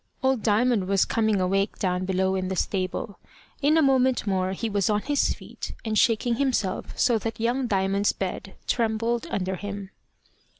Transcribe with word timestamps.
Old 0.23 0.41
Diamond 0.41 0.87
was 0.87 1.05
coming 1.05 1.39
awake 1.39 1.77
down 1.77 2.05
below 2.05 2.33
in 2.33 2.47
the 2.47 2.55
stable. 2.55 3.19
In 3.61 3.77
a 3.77 3.83
moment 3.83 4.25
more 4.25 4.53
he 4.53 4.67
was 4.67 4.89
on 4.89 5.01
his 5.03 5.31
feet, 5.35 5.73
and 5.85 5.95
shaking 5.95 6.37
himself 6.37 6.97
so 6.97 7.19
that 7.19 7.39
young 7.39 7.67
Diamond's 7.67 8.11
bed 8.11 8.55
trembled 8.65 9.27
under 9.29 9.53
him. 9.57 9.91